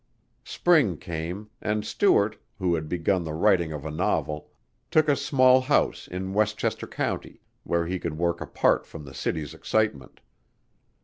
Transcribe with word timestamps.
Spring 0.45 0.97
came, 0.97 1.51
and 1.61 1.85
Stuart, 1.85 2.41
who 2.57 2.73
had 2.73 2.89
begun 2.89 3.23
the 3.23 3.35
writing 3.35 3.71
of 3.71 3.85
a 3.85 3.91
novel, 3.91 4.49
took 4.89 5.07
a 5.07 5.15
small 5.15 5.61
house 5.61 6.07
in 6.07 6.33
Westchester 6.33 6.87
County, 6.87 7.39
where 7.65 7.85
he 7.85 7.99
could 7.99 8.17
work 8.17 8.41
apart 8.41 8.87
from 8.87 9.05
the 9.05 9.13
city's 9.13 9.53
excitement. 9.53 10.19